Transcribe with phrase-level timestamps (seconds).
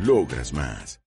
[0.00, 1.00] Logras más.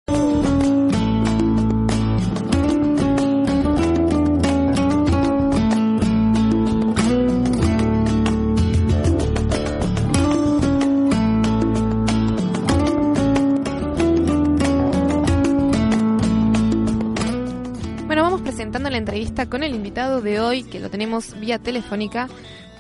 [18.06, 22.30] Bueno, vamos presentando la entrevista con el invitado de hoy, que lo tenemos vía telefónica.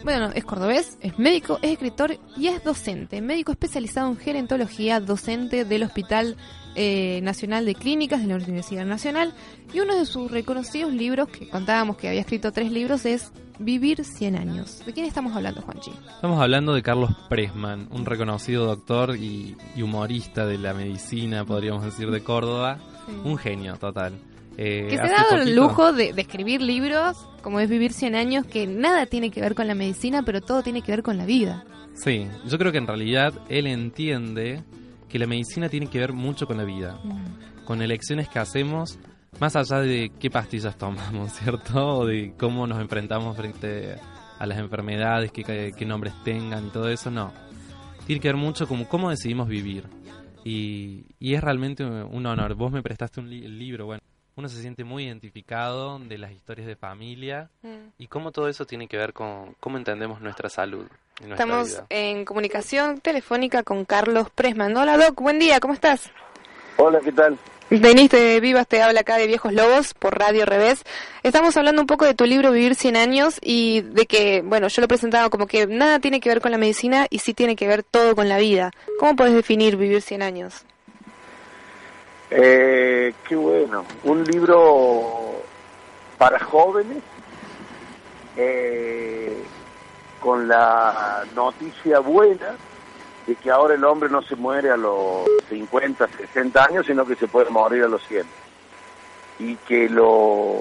[0.04, 3.22] Bueno, es cordobés, es médico, es escritor y es docente.
[3.22, 6.38] Médico especializado en gerontología, docente del Hospital
[6.76, 9.34] eh, Nacional de Clínicas de la Universidad Nacional.
[9.74, 14.06] Y uno de sus reconocidos libros, que contábamos que había escrito tres libros, es Vivir
[14.06, 14.86] 100 años.
[14.86, 15.92] ¿De quién estamos hablando, Juanchi?
[16.14, 21.84] Estamos hablando de Carlos Presman, un reconocido doctor y, y humorista de la medicina, podríamos
[21.84, 22.78] decir, de Córdoba.
[23.24, 24.14] Un genio total.
[24.58, 28.16] Eh, Que se ha dado el lujo de, de escribir libros, como es Vivir 100
[28.16, 31.18] años, que nada tiene que ver con la medicina, pero todo tiene que ver con
[31.18, 31.64] la vida.
[31.94, 34.64] Sí, yo creo que en realidad él entiende
[35.10, 37.00] que la medicina tiene que ver mucho con la vida,
[37.66, 38.98] con elecciones que hacemos,
[39.40, 42.00] más allá de qué pastillas tomamos, ¿cierto?
[42.00, 43.96] O de cómo nos enfrentamos frente
[44.40, 47.32] a las enfermedades, qué, qué- nombres tengan y todo eso, no.
[48.06, 49.84] Tiene que ver mucho con cómo decidimos vivir.
[50.44, 52.54] Y, y es realmente un honor.
[52.56, 54.02] Vos me prestaste un li- libro, bueno,
[54.38, 57.50] uno se siente muy identificado de las historias de familia
[57.98, 60.86] y cómo todo eso tiene que ver con cómo entendemos nuestra salud.
[61.20, 61.86] y nuestra Estamos vida.
[61.90, 64.78] en comunicación telefónica con Carlos Presman.
[64.78, 66.12] Hola Doc, buen día, ¿cómo estás?
[66.78, 67.36] Hola, ¿qué tal?
[67.72, 70.84] Denis de Vivas te habla acá de Viejos Lobos por Radio Revés.
[71.24, 74.82] Estamos hablando un poco de tu libro Vivir 100 años y de que, bueno, yo
[74.84, 77.68] lo presentaba como que nada tiene que ver con la medicina y sí tiene que
[77.68, 78.72] ver todo con la vida.
[79.00, 80.64] ¿Cómo puedes definir Vivir 100 años?
[82.30, 83.86] Eh, qué bueno.
[84.04, 85.42] Un libro
[86.18, 87.04] para jóvenes
[88.36, 89.44] eh,
[90.20, 92.56] con la noticia buena
[93.26, 97.16] de que ahora el hombre no se muere a los 50, 60 años, sino que
[97.16, 98.26] se puede morir a los 100.
[99.40, 100.56] Y que lo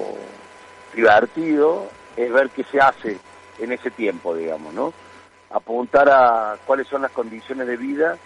[0.95, 3.19] divertido es ver qué se hace
[3.59, 4.93] en ese tiempo, digamos, ¿no?
[5.51, 8.19] Apuntar a cuáles son las condiciones de vida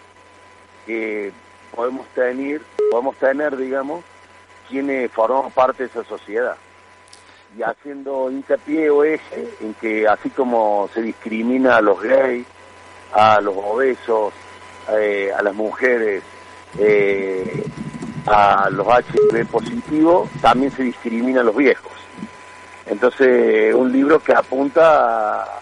[0.85, 1.31] que
[1.73, 4.03] podemos tener, podemos tener, digamos,
[4.67, 6.57] quienes formamos parte de esa sociedad.
[7.57, 12.45] Y haciendo hincapié o eje en que así como se discrimina a los gays,
[13.13, 14.33] a los obesos,
[14.91, 16.21] eh, a las mujeres,
[16.79, 17.63] eh,
[18.27, 21.93] a los HIV positivos, también se discrimina a los viejos.
[22.87, 25.61] Entonces, un libro que apunta a,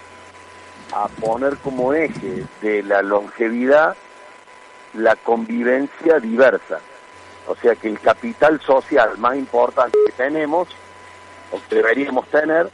[0.95, 3.95] a poner como eje de la longevidad
[4.95, 6.79] la convivencia diversa.
[7.47, 10.67] O sea que el capital social más importante que tenemos,
[11.51, 12.69] o que deberíamos tener,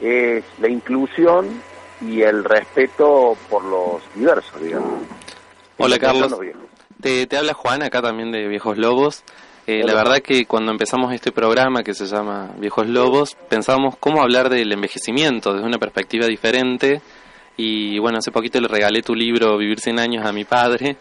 [0.00, 1.62] es la inclusión
[2.00, 5.02] y el respeto por los diversos, digamos.
[5.78, 6.38] Hola Carlos,
[7.00, 9.24] te, te habla Juan acá también de Viejos Lobos.
[9.66, 14.20] Eh, la verdad que cuando empezamos este programa que se llama Viejos Lobos, pensábamos cómo
[14.20, 17.00] hablar del envejecimiento desde una perspectiva diferente.
[17.56, 20.96] Y bueno, hace poquito le regalé tu libro Vivir 100 años a mi padre.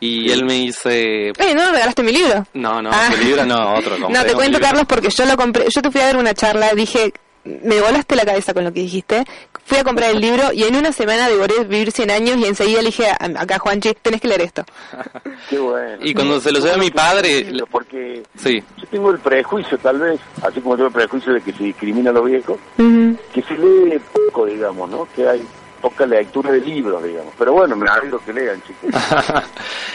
[0.00, 2.46] Y él me dice, Eh, ¿no me regalaste mi libro?
[2.54, 3.08] no, no, Ah.
[3.10, 3.96] tu libro no, otro.
[4.08, 4.60] No, te cuento, libro.
[4.60, 5.66] Carlos, porque yo lo compré.
[5.74, 7.12] Yo te fui a ver una charla, dije,
[7.44, 9.24] me volaste la cabeza con lo que dijiste.
[9.64, 12.80] Fui a comprar el libro y en una semana devoré Vivir 100 años y enseguida
[12.82, 14.64] le dije, a- acá Juanchi, tenés que leer esto.
[15.50, 15.96] Qué bueno.
[16.02, 19.98] Y cuando se lo llevé a mi padre, Porque sí, yo tengo el prejuicio, tal
[19.98, 23.54] vez, así como tengo el prejuicio de que se discrimina a los viejos, que se
[23.58, 25.08] lee poco, digamos, ¿no?
[25.16, 25.42] Que hay
[25.86, 27.32] poca lectura de libros, digamos.
[27.38, 28.90] Pero bueno, me alegro que lean, chicos.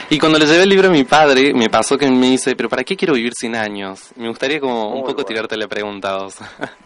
[0.10, 2.70] y cuando le llevé el libro a mi padre, me pasó que me dice, pero
[2.70, 4.12] ¿para qué quiero vivir 100 años?
[4.16, 5.26] Me gustaría como un poco bueno.
[5.26, 6.38] tirarte la pregunta a vos.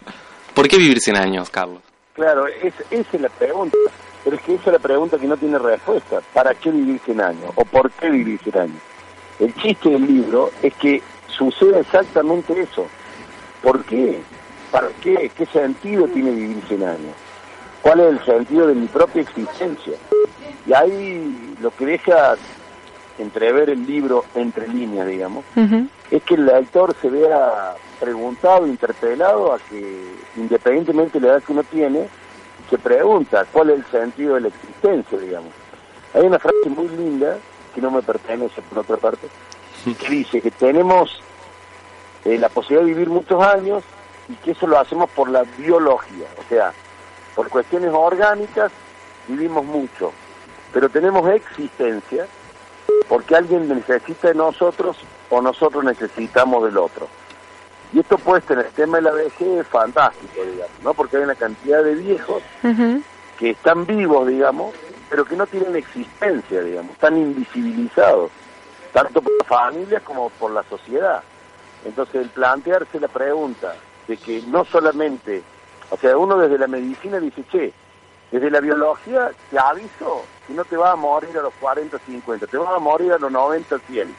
[0.56, 1.84] ¿Por qué vivir 100 años, Carlos?
[2.16, 3.78] Claro, es, esa es la pregunta.
[4.24, 6.20] Pero es que esa es la pregunta que no tiene respuesta.
[6.34, 7.52] ¿Para qué vivir 100 años?
[7.54, 8.82] ¿O por qué vivir 100 años?
[9.40, 12.88] El chiste del libro es que sucede exactamente eso.
[13.62, 14.20] ¿Por qué?
[14.72, 15.30] ¿Para qué?
[15.38, 17.25] ¿Qué sentido tiene vivir 100 años?
[17.86, 19.94] ¿Cuál es el sentido de mi propia existencia?
[20.66, 22.34] Y ahí lo que deja
[23.20, 25.46] entrever el libro entre líneas, digamos,
[26.10, 31.52] es que el lector se vea preguntado, interpelado a que, independientemente de la edad que
[31.52, 32.08] uno tiene,
[32.72, 35.54] se pregunta cuál es el sentido de la existencia, digamos.
[36.16, 37.38] Hay una frase muy linda,
[37.76, 39.28] que no me pertenece por otra parte,
[39.84, 41.22] que dice que tenemos
[42.24, 43.84] eh, la posibilidad de vivir muchos años
[44.28, 46.74] y que eso lo hacemos por la biología, o sea,
[47.36, 48.72] por cuestiones orgánicas
[49.28, 50.12] vivimos mucho,
[50.74, 52.26] pero tenemos existencia
[53.08, 54.98] porque alguien necesita de nosotros
[55.30, 57.08] o nosotros necesitamos del otro.
[57.94, 60.94] Y esto puesto en el tema de la vejez es fantástico, digamos, ¿no?
[60.94, 62.42] Porque hay una cantidad de viejos
[63.38, 64.74] que están vivos, digamos,
[65.10, 68.32] pero que no tienen existencia, digamos, están invisibilizados,
[68.92, 71.22] tanto por las familias como por la sociedad.
[71.86, 73.76] Entonces, el plantearse la pregunta
[74.08, 75.44] de que no solamente,
[75.90, 77.74] o sea, uno desde la medicina dice, che,
[78.32, 82.48] desde la biología te aviso que no te vas a morir a los 40, 50,
[82.48, 84.16] te vas a morir a los 90, 100.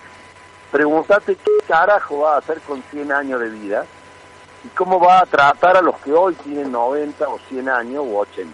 [0.70, 3.86] Pregúntate qué carajo va a hacer con 100 años de vida
[4.64, 8.18] y cómo va a tratar a los que hoy tienen 90 o 100 años o
[8.18, 8.52] 80.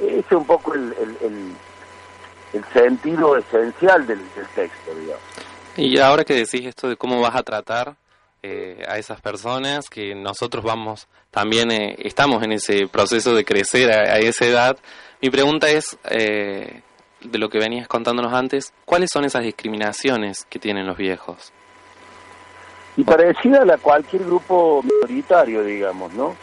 [0.00, 1.54] Ese es un poco el, el,
[2.52, 5.22] el, sentido esencial del, del texto, digamos.
[5.76, 7.96] Y ahora que decís esto de cómo vas a tratar
[8.44, 13.92] eh, a esas personas, que nosotros vamos también, eh, estamos en ese proceso de crecer
[13.92, 14.78] a, esa edad.
[15.20, 16.82] Mi pregunta es, eh,
[17.20, 21.52] de lo que venías contándonos antes, ¿cuáles son esas discriminaciones que tienen los viejos?
[22.96, 26.34] Y parecida a la cualquier grupo minoritario, digamos, ¿no?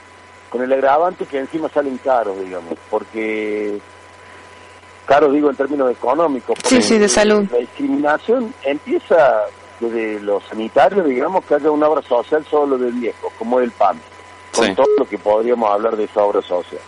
[0.50, 3.78] Con el agravante que encima salen caros, digamos, porque
[5.06, 6.58] caros digo en términos económicos.
[6.64, 7.46] Sí, sí, de salud.
[7.52, 9.44] La discriminación empieza
[9.80, 14.00] desde los sanitarios, digamos, que haya una obra social solo de viejos, como el PAN,
[14.56, 16.82] con todo lo que podríamos hablar de esa obra social.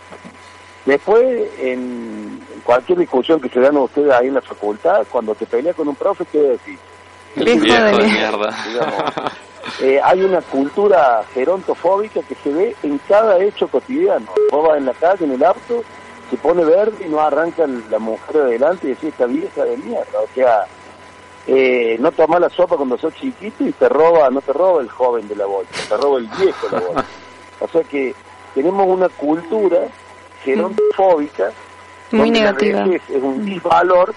[0.84, 5.76] Después, en cualquier discusión que se dan ustedes ahí en la facultad, cuando te peleas
[5.76, 6.78] con un profe, ¿qué decís?
[7.36, 8.54] Viejo, de mierda.
[9.80, 14.26] Eh, hay una cultura gerontofóbica que se ve en cada hecho cotidiano.
[14.50, 15.84] Vos vas en la calle, en el auto,
[16.30, 20.20] se pone verde y no arranca la mujer adelante y decís, esta vieja de mierda.
[20.20, 20.66] O sea,
[21.46, 24.88] eh, no toma la sopa cuando sos chiquito y te roba, no te roba el
[24.88, 27.06] joven de la bolsa, te roba el viejo de la bolsa.
[27.60, 28.12] O sea que
[28.56, 29.82] tenemos una cultura
[30.42, 31.52] gerontofóbica
[32.10, 32.84] muy negativa.
[32.86, 34.12] Es, un disvalor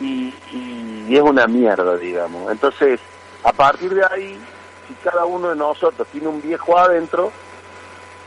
[0.00, 2.50] y, y, es una mierda, digamos.
[2.50, 2.98] Entonces,
[3.44, 4.40] a partir de ahí,
[4.88, 7.30] si cada uno de nosotros tiene un viejo adentro,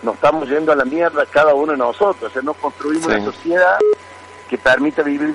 [0.03, 2.29] nos estamos yendo a la mierda cada uno de nosotros.
[2.29, 3.79] O sea, no construimos una sociedad
[4.47, 5.33] que permita vivir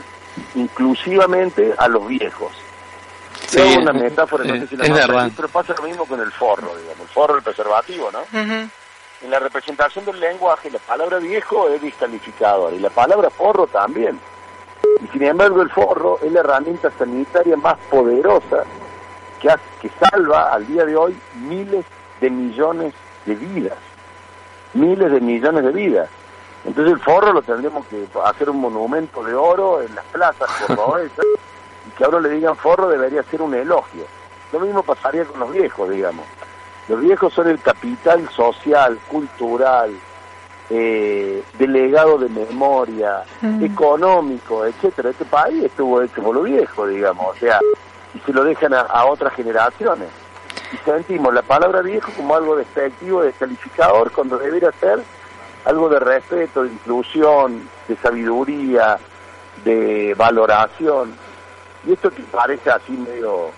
[0.55, 2.53] inclusivamente a los viejos.
[3.55, 4.85] Sí, es una metáfora, no sé si la
[5.27, 8.21] es pero pasa lo mismo con el forro, digamos, el forro, el preservativo, ¿no?
[8.33, 14.19] En la representación del lenguaje, la palabra viejo es descalificadora y la palabra forro también.
[15.03, 18.65] Y sin embargo, el forro es la herramienta sanitaria más poderosa
[19.41, 21.85] que, que salva al día de hoy miles
[22.21, 22.93] de millones
[23.25, 23.79] de vidas.
[24.75, 26.09] Miles de millones de vidas.
[26.65, 31.25] Entonces el forro lo tendremos que hacer un monumento de oro en las plazas cordobesas
[31.87, 34.05] y que ahora le digan forro debería ser un elogio.
[34.53, 36.27] Lo mismo pasaría con los viejos, digamos.
[36.89, 39.91] Los viejos son el capital social, cultural,
[40.71, 43.65] eh, delegado de memoria, mm.
[43.65, 45.11] económico, etcétera.
[45.11, 47.61] Este país estuvo hecho por los viejos, digamos, o sea,
[48.15, 50.09] y se lo dejan a, otras generaciones.
[50.73, 55.03] Y sentimos la palabra viejo como algo despectivo, descalificador, cuando debería ser
[55.65, 58.99] algo de respeto, de inclusión, de sabiduría,
[59.65, 61.15] de valoración.
[61.87, 63.51] Y esto que parece así medio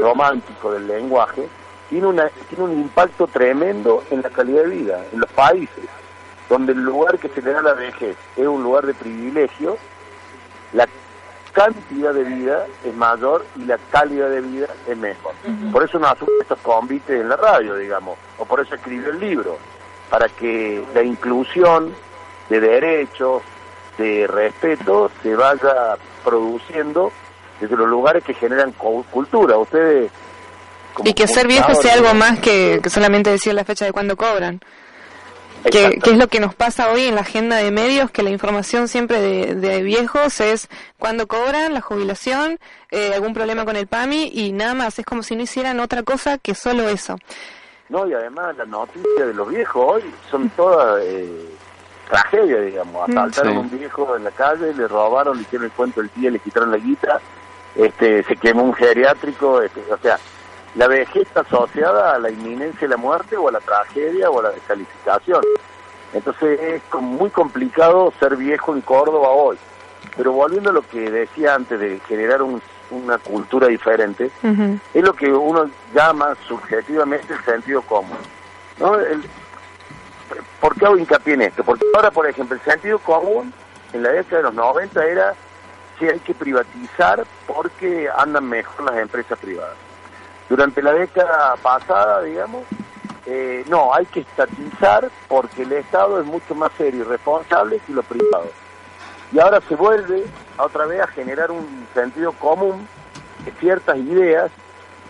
[0.00, 1.48] romántico del lenguaje,
[1.90, 5.84] tiene, una, tiene un impacto tremendo en la calidad de vida, en los países,
[6.48, 9.76] donde el lugar que se le da la vejez es un lugar de privilegio,
[10.72, 10.88] la
[11.52, 15.34] cantidad de vida es mayor y la calidad de vida es mejor.
[15.72, 19.20] Por eso no asume estos convites en la radio, digamos, o por eso escribió el
[19.20, 19.56] libro
[20.10, 21.94] para que la inclusión
[22.48, 23.42] de derechos,
[23.96, 27.12] de respeto, se vaya produciendo
[27.64, 29.56] desde los lugares que generan cultura.
[29.58, 30.10] Ustedes...
[31.04, 34.60] y que ser viejo sea algo más que, solamente decir la fecha de cuando cobran.
[35.70, 38.86] Que, es lo que nos pasa hoy en la agenda de medios, que la información
[38.86, 40.68] siempre de, viejos es
[40.98, 42.58] cuando cobran, la jubilación,
[42.90, 44.98] eh, algún problema con el PAMI y nada más.
[44.98, 47.16] Es como si no hicieran otra cosa que solo eso.
[47.88, 51.48] No, y además las noticias de los viejos hoy son todas eh,
[52.08, 53.08] tragedias, digamos.
[53.08, 56.10] Mm, Asaltaron a un viejo en la calle, le robaron, le hicieron el cuento del
[56.16, 57.20] día, le quitaron la guita,
[57.74, 60.18] este, se quemó un geriátrico, este, o sea,
[60.74, 64.40] la vejez está asociada a la inminencia de la muerte o a la tragedia o
[64.40, 65.42] a la descalificación.
[66.12, 69.56] Entonces es muy complicado ser viejo en Córdoba hoy.
[70.16, 74.30] Pero volviendo a lo que decía antes de generar un una cultura diferente,
[74.92, 78.18] es lo que uno llama subjetivamente el sentido común.
[78.78, 78.98] ¿no?
[78.98, 79.22] El,
[80.60, 81.64] ¿Por qué hago hincapié en esto?
[81.64, 83.52] Porque ahora, por ejemplo, el sentido común
[83.92, 85.34] en la década de los 90 era
[85.98, 89.76] si hay que privatizar porque andan mejor las empresas privadas.
[90.48, 92.64] Durante la década pasada, digamos,
[93.26, 97.92] eh, no, hay que estatizar porque el Estado es mucho más serio y responsable que
[97.92, 98.50] lo privado.
[99.32, 100.24] Y ahora se vuelve
[100.58, 102.86] otra vez a generar un sentido común
[103.44, 104.50] de ciertas ideas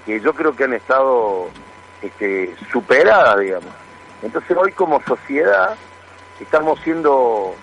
[0.07, 1.49] que yo creo que han estado
[2.03, 3.73] este, superadas, digamos.
[4.23, 5.75] Entonces hoy como sociedad
[6.41, 7.55] estamos siendo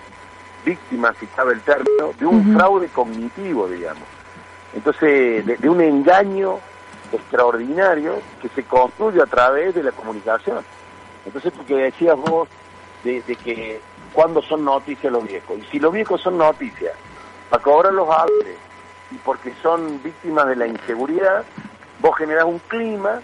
[0.64, 4.04] víctimas, si cabe el término, de un fraude cognitivo, digamos.
[4.74, 6.58] Entonces, de, un engaño
[7.12, 10.64] extraordinario que se construye a través de la comunicación.
[11.26, 12.48] Entonces, tú que decías vos
[13.04, 13.80] de, que
[14.12, 16.94] cuando son noticias los viejos, y si los viejos son noticias,
[17.50, 18.56] para cobrar los árboles
[19.10, 21.44] y porque son víctimas de la inseguridad,
[22.00, 23.20] vos generás un clima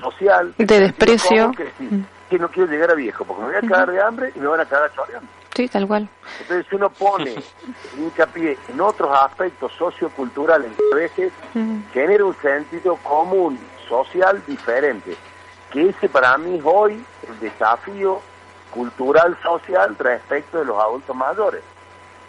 [0.00, 1.52] social de desprecio.
[1.52, 4.46] que, no quiero llegar a viejo porque me voy a cagar de hambre y me
[4.46, 6.08] van a cagar choreando sí tal cual
[6.40, 7.34] entonces si uno pone
[7.98, 11.32] hincapié en otros aspectos socioculturales a veces
[11.92, 15.16] genera un sentido común social diferente
[15.72, 18.20] que ese para mí es hoy el desafío
[18.70, 21.62] cultural social respecto de los adultos mayores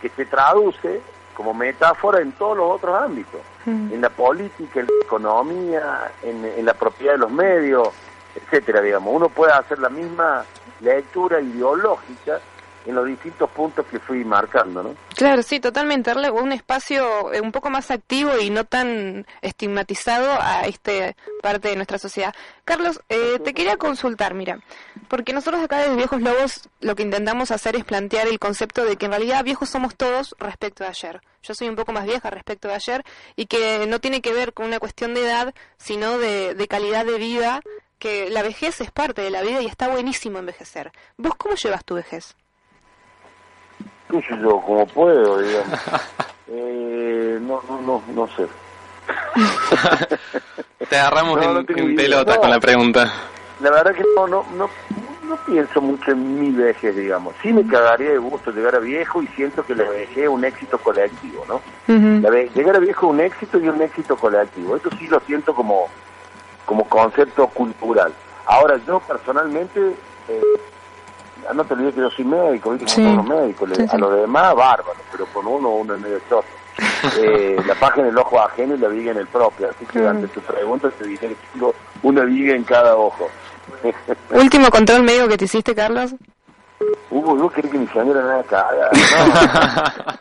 [0.02, 1.02] que se traduce
[1.36, 3.94] como metáfora en todos los otros ámbitos, mm.
[3.94, 7.90] en la política, en la economía, en, la propiedad de los medios,
[8.36, 9.14] etcétera, digamos.
[9.16, 10.44] Uno puede hacer la misma
[10.82, 12.42] lectura ideológica
[12.90, 14.96] en los distintos puntos que fui marcando, ¿no?
[15.16, 16.10] Claro, sí, totalmente.
[16.10, 21.70] Darle un espacio eh, un poco más activo y no tan estigmatizado a esta parte
[21.70, 22.34] de nuestra sociedad.
[22.66, 24.60] Carlos, eh, te quería consultar, mira,
[25.08, 28.98] porque nosotros acá desde Viejos Lobos lo que intentamos hacer es plantear el concepto de
[28.98, 31.22] que en realidad viejos somos todos respecto de ayer.
[31.44, 33.04] Yo soy un poco más vieja respecto de ayer
[33.36, 37.06] y que no tiene que ver con una cuestión de edad, sino de, de calidad
[37.06, 37.62] de vida,
[38.00, 40.92] que la vejez es parte de la vida y está buenísimo envejecer.
[41.18, 42.36] ¿Vos cómo llevas tu vejez?
[44.10, 45.80] Qué sé yo, como puedo, digamos.
[46.52, 48.48] Eh, no, no, no, no sé.
[50.90, 53.08] Te agarramos en, pelota con la pregunta.
[53.60, 54.68] La verdad que no, no, no,
[55.28, 57.36] no pienso mucho en mi vejez, digamos.
[57.44, 60.44] Sí me cagaría de gusto llegar a viejo y siento que la vejez es un
[60.44, 61.62] éxito colectivo, ¿no?
[62.56, 64.76] llegar a viejo es un éxito y un éxito colectivo.
[64.76, 65.88] Eso sí lo siento como,
[66.66, 68.12] como concepto cultural.
[68.48, 69.94] Ahora, yo personalmente
[70.30, 70.42] eh,
[71.54, 72.88] no te olvides que yo soy médico, ¿viste?
[72.88, 73.04] Sí.
[73.04, 76.48] los médicos, a los demás bárbaro, pero con uno uno es medio choto.
[77.20, 80.08] eh, la página en el ojo ajeno y la viga en el propio, así que
[80.08, 83.30] ante tu pregunta te dije que tengo una viga en cada ojo.
[84.32, 86.16] ¿Último control médico que te hiciste, Carlos?
[87.10, 88.90] Hugo, yo quería que mi señora nada caga.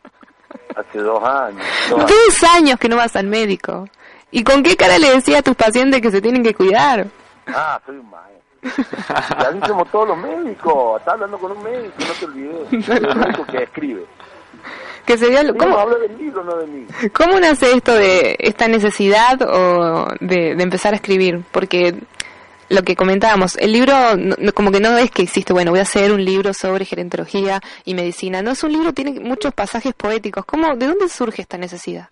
[0.76, 1.64] Hace dos años.
[1.90, 2.78] Dos años.
[2.78, 3.86] que no vas al médico.
[4.30, 7.06] ¿Y con qué cara le decía a tus pacientes que se tienen que cuidar?
[7.46, 8.37] Ah, soy un maestro.
[8.62, 11.00] Ya somos todos los médicos.
[11.00, 12.88] Está hablando con un médico, no te olvides.
[12.88, 14.04] El médico que escribe.
[15.06, 16.86] Que sería ¿Cómo, habla del libro, no de mí.
[17.14, 21.42] ¿Cómo nace esto de esta necesidad o de, empezar a escribir?
[21.50, 21.94] Porque
[22.68, 23.94] lo que comentábamos, el libro
[24.54, 27.94] como que no es que existe, bueno, voy a hacer un libro sobre gerontología y
[27.94, 28.42] medicina.
[28.42, 30.44] No es un libro, tiene muchos pasajes poéticos.
[30.44, 32.10] ¿Cómo, ¿De dónde surge esta necesidad?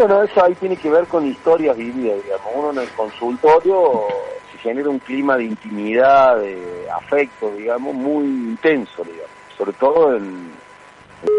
[0.00, 2.46] Bueno, eso ahí tiene que ver con historias vividas, digamos.
[2.54, 4.06] Uno en el consultorio
[4.50, 9.28] se genera un clima de intimidad, de afecto, digamos, muy intenso, digamos.
[9.58, 10.52] Sobre todo en,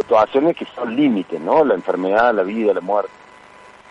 [0.02, 1.66] situaciones que son límites, ¿no?
[1.66, 3.10] La enfermedad, la vida, la muerte.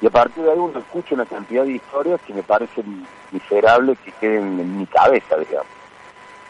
[0.00, 3.98] Y a partir de ahí uno escucha una cantidad de historias que me parecen miserables
[4.04, 5.66] que queden en mi cabeza, digamos.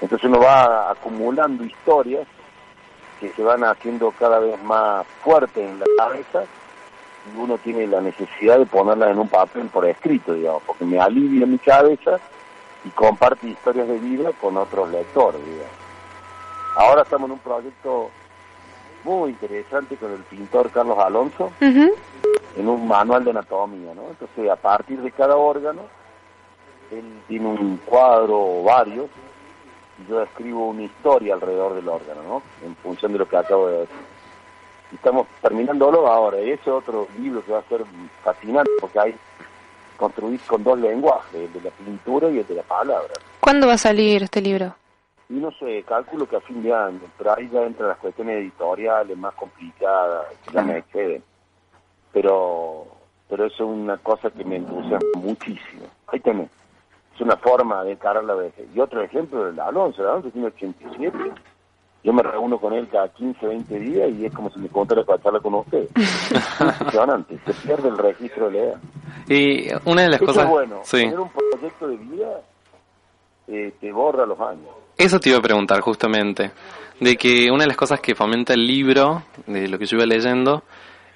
[0.03, 2.29] Entonces uno va acumulando historias
[3.19, 6.45] que se van haciendo cada vez más fuertes en la cabeza
[7.37, 11.47] uno tiene la necesidad de ponerlas en un papel por escrito, digamos, porque me alivia
[11.47, 12.19] mi cabeza
[12.85, 15.73] y comparte historias de vida con otros lectores, digamos.
[16.77, 18.11] Ahora estamos en un proyecto
[19.05, 24.09] muy interesante con el pintor Carlos Alonso, en un manual de anatomía, ¿no?
[24.11, 25.83] Entonces, a partir de cada órgano,
[26.91, 29.07] él tiene un cuadro o varios,
[29.99, 32.43] y yo escribo una historia alrededor del órgano, ¿no?
[32.67, 33.97] En función de lo que acabo de decir
[34.93, 36.41] estamos terminándolo ahora.
[36.41, 37.85] Y ese es otro libro que va a ser
[38.23, 39.15] fascinante porque hay
[40.01, 43.13] construir con dos lenguajes, el de la pintura y el de la palabra.
[43.39, 44.75] ¿Cuándo va a salir este libro?
[45.29, 48.39] Y no sé, calculo que a fin de año, pero ahí ya entran las cuestiones
[48.39, 51.23] editoriales más complicadas, que ya me exceden.
[52.13, 52.87] Pero,
[53.29, 55.87] pero eso es una cosa que me entusiasma muchísimo.
[56.09, 56.51] Ahí también.
[57.15, 58.67] Es una forma de encarar la vejez.
[58.75, 60.03] Y otro ejemplo, el Alonso.
[60.03, 61.17] El Alonso tiene 87
[62.03, 65.05] yo me reúno con él cada 15, 20 días y es como si me contara
[65.05, 65.89] para charlar con usted.
[66.61, 68.81] impresionante, se pierde el registro de la edad.
[69.29, 70.45] Y una de las cosas...
[70.45, 72.41] Es bueno, tener un proyecto de vida
[73.49, 74.71] eh, te borra los años.
[74.97, 76.53] Eso te iba a preguntar justamente,
[77.01, 80.07] de que una de las cosas que fomenta el libro, de lo que yo iba
[80.07, 80.63] leyendo,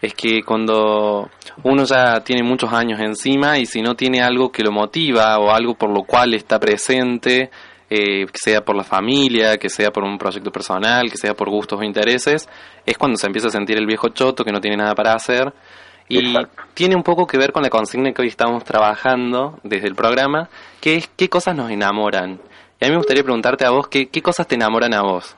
[0.02, 1.30] es que cuando
[1.62, 5.50] uno ya tiene muchos años encima y si no tiene algo que lo motiva o
[5.50, 7.50] algo por lo cual está presente,
[7.90, 11.50] eh, que sea por la familia, que sea por un proyecto personal, que sea por
[11.50, 12.48] gustos o intereses,
[12.84, 15.52] es cuando se empieza a sentir el viejo choto que no tiene nada para hacer.
[16.08, 16.34] Y
[16.74, 20.50] tiene un poco que ver con la consigna que hoy estamos trabajando desde el programa,
[20.80, 22.40] que es qué cosas nos enamoran.
[22.78, 25.34] Y a mí me gustaría preguntarte a vos, ¿qué, qué cosas te enamoran a vos?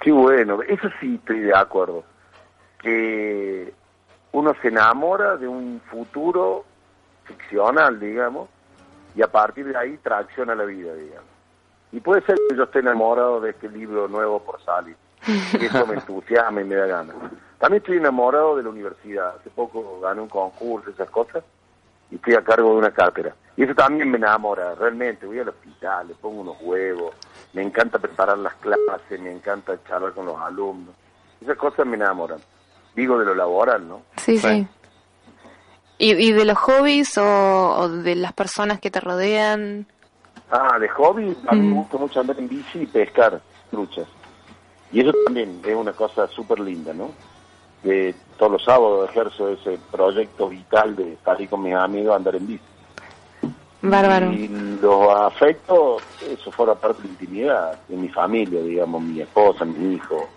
[0.00, 2.04] Qué bueno, eso sí estoy de acuerdo.
[2.80, 3.72] Que
[4.32, 6.64] uno se enamora de un futuro
[7.24, 8.48] ficcional, digamos,
[9.14, 11.30] y a partir de ahí tracciona la vida, digamos.
[11.92, 15.86] Y puede ser que yo esté enamorado de este libro nuevo por salir, que eso
[15.86, 17.16] me entusiasma y me da ganas.
[17.58, 19.36] También estoy enamorado de la universidad.
[19.36, 21.44] Hace poco gané un concurso, esas cosas,
[22.10, 23.34] y estoy a cargo de una cátedra.
[23.56, 25.26] Y eso también me enamora, realmente.
[25.26, 27.14] Voy al hospital, le pongo unos huevos,
[27.52, 30.94] me encanta preparar las clases, me encanta charlar con los alumnos.
[31.40, 32.40] Esas cosas me enamoran.
[32.96, 34.02] Digo de lo laboral, ¿no?
[34.16, 34.66] Sí, sí.
[36.02, 39.86] ¿Y, ¿Y, de los hobbies o, de las personas que te rodean?
[40.50, 43.40] Ah, de hobby, a mí me gusta mucho andar en bici y pescar
[43.70, 44.08] truchas.
[44.90, 47.12] Y eso también es una cosa súper linda, ¿no?
[47.84, 52.34] De todos los sábados ejerzo ese proyecto vital de estar ahí con mis amigos andar
[52.34, 52.64] en bici.
[53.82, 54.32] Bárbaro.
[54.32, 54.48] Y
[54.82, 59.94] los afectos, eso fuera parte de la intimidad de mi familia, digamos, mi esposa, mi
[59.94, 60.28] hijo.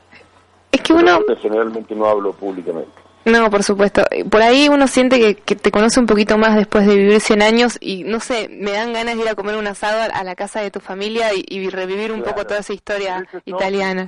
[0.72, 1.22] Es que uno...
[1.42, 3.05] Generalmente no hablo públicamente.
[3.26, 4.04] No, por supuesto.
[4.30, 7.42] Por ahí uno siente que, que, te conoce un poquito más después de vivir 100
[7.42, 10.36] años y no sé, me dan ganas de ir a comer un asado a la
[10.36, 12.36] casa de tu familia y, y revivir un Claro.
[12.36, 14.08] poco toda esa historia Es italiana.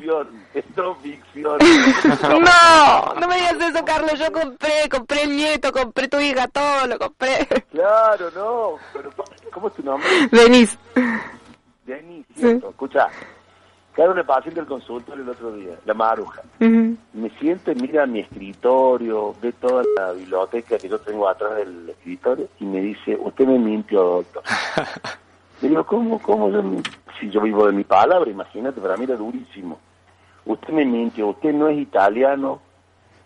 [0.54, 1.58] ficción, ficción.
[2.30, 4.20] No, no me digas eso, Carlos.
[4.20, 7.48] Yo compré, compré el nieto, compré tu hija, todo lo compré.
[7.72, 8.76] Claro, no.
[8.94, 9.10] Pero,
[9.52, 10.08] ¿Cómo es tu nombre?
[10.32, 10.78] Venís.
[11.86, 12.70] Denis, ¿cierto?
[12.70, 13.08] Escucha,
[13.98, 16.44] cada una paciente del consultorio el otro día, la maruja.
[16.60, 22.48] Me siente, mira mi escritorio, ve toda la biblioteca que yo tengo atrás del escritorio
[22.60, 24.44] y me dice, usted me mintió, doctor.
[25.62, 26.52] Le digo, ¿cómo, cómo?
[26.52, 26.62] Yo,
[27.20, 29.80] si yo vivo de mi palabra, imagínate, para mí era durísimo.
[30.46, 32.62] Usted me mintió, usted no es italiano,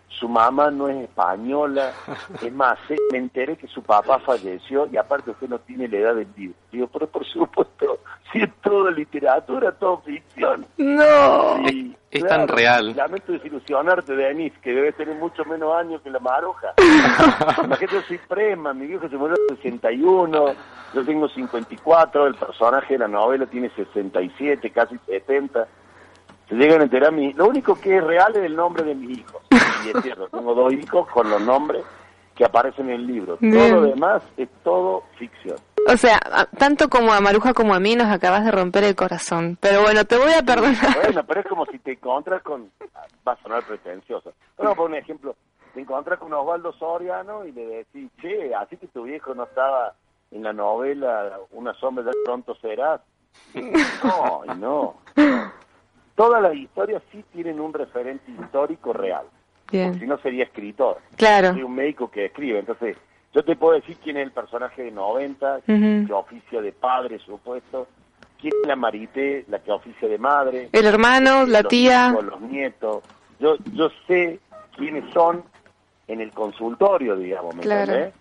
[0.08, 1.92] su mamá no es española,
[2.42, 2.78] es más,
[3.10, 6.56] me enteré que su papá falleció y aparte usted no tiene la edad del libro.
[6.72, 7.98] Digo, pero por supuesto,
[8.32, 10.66] si es todo literatura, todo ficción.
[10.78, 11.60] No.
[11.68, 12.94] Y, Es tan real.
[12.96, 16.74] Lamento desilusionarte, Denis, que debe tener mucho menos años que la maruja.
[16.78, 20.54] Imagínate, yo soy prema, mi viejo se murió en 61,
[20.94, 25.66] yo tengo 54, el personaje de la novela tiene 67, casi 70.
[26.48, 27.32] Se llegan a enterar a mí.
[27.32, 29.42] Lo único que es real es el nombre de mis hijos.
[29.84, 31.82] Y es cierto, tengo dos hijos con los nombres
[32.34, 33.38] que aparecen en el libro.
[33.38, 35.56] Todo lo demás es todo ficción.
[35.88, 38.94] O sea, a- tanto como a Maruja como a mí nos acabas de romper el
[38.94, 39.56] corazón.
[39.60, 40.94] Pero bueno, te voy a perdonar.
[41.02, 42.70] Bueno, pero es como si te encontras con...
[43.26, 44.32] Va a sonar pretencioso.
[44.56, 45.34] Pero por un ejemplo,
[45.74, 49.94] te encontras con Osvaldo Soriano y le decís, che, así que tu viejo no estaba
[50.30, 53.00] en la novela Una sombra de pronto serás.
[53.54, 54.96] No, y no.
[56.14, 59.24] Todas las historias sí tienen un referente histórico real.
[59.70, 60.06] Si Bien.
[60.08, 60.98] no sería escritor.
[61.16, 61.52] Claro.
[61.54, 62.58] Soy un médico que escribe.
[62.58, 62.96] Entonces,
[63.34, 66.06] yo te puedo decir quién es el personaje de 90, Ujú.
[66.06, 67.86] que oficia de padre, supuesto.
[68.40, 70.68] ¿Quién es la Marité, la que oficia de madre?
[70.72, 72.12] El hermano, la los tía.
[72.20, 73.02] los nietos.
[73.38, 74.40] Yo, yo sé
[74.76, 75.44] quiénes son
[76.08, 77.92] en el consultorio, digamos, ¿me Claro.
[77.92, 78.14] entendés?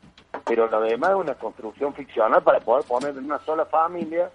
[0.45, 4.30] Pero lo demás es una construcción ficcional para poder poner en una sola familia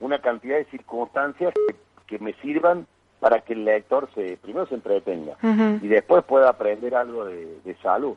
[0.00, 1.74] una cantidad de circunstancias que,
[2.06, 2.86] que me sirvan
[3.18, 5.34] para que el lector se primero se entretenga
[5.82, 8.14] y después pueda aprender algo de, de salud.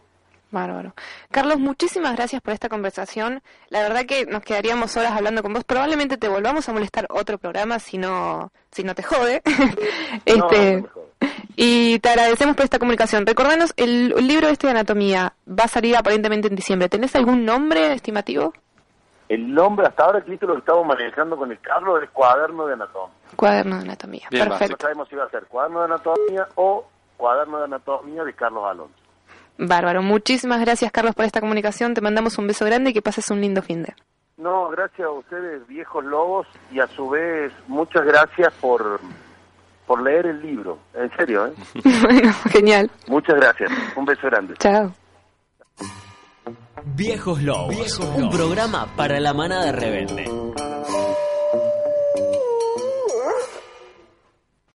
[0.52, 0.94] Bárbaro.
[1.32, 3.42] Carlos, muchísimas gracias por esta conversación.
[3.70, 5.64] La verdad que nos quedaríamos horas hablando con vos.
[5.64, 9.42] Probablemente te volvamos a molestar otro programa si no, si no te jode.
[10.26, 11.10] No, este, no me jodas.
[11.56, 13.26] y te agradecemos por esta comunicación.
[13.26, 16.90] Recordanos, el, el libro este de anatomía va a salir aparentemente en diciembre.
[16.90, 18.54] ¿Tenés algún nombre estimativo?
[19.30, 22.74] El nombre hasta ahora el título que estamos manejando con el Carlos es Cuaderno de
[22.74, 23.16] Anatomía.
[23.38, 24.28] Cuaderno de anatomía.
[24.30, 24.78] Bien, No Perfecto.
[24.82, 26.86] sabemos si va a ser Cuaderno de Anatomía o
[27.16, 28.94] Cuaderno de Anatomía de Carlos Alonso.
[29.58, 30.02] Bárbaro.
[30.02, 31.94] Muchísimas gracias, Carlos, por esta comunicación.
[31.94, 33.94] Te mandamos un beso grande y que pases un lindo fin de.
[34.38, 39.00] No, gracias a ustedes, viejos lobos, y a su vez, muchas gracias por,
[39.86, 40.80] por leer el libro.
[40.96, 41.54] En serio, ¿eh?
[42.02, 42.90] bueno, genial.
[43.08, 43.72] Muchas gracias.
[43.96, 44.56] Un beso grande.
[44.58, 44.92] Chao.
[46.84, 50.26] Viejos Lobos, un programa para la manada rebelde.